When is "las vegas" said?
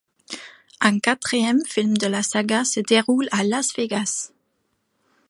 3.43-4.33